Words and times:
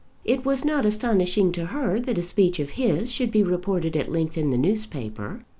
It 0.25 0.43
was 0.43 0.65
not 0.65 0.83
astonishing 0.83 1.51
to 1.51 1.67
her 1.67 1.99
that 1.99 2.17
a 2.17 2.23
speech 2.23 2.57
of 2.59 2.71
his 2.71 3.11
should 3.11 3.29
be 3.29 3.43
reported 3.43 3.95
at 3.95 4.11
length 4.11 4.35
in 4.35 4.49
the 4.49 4.57
newspaper. 4.57 5.45